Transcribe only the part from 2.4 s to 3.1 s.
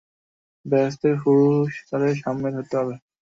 ধরতে হবে।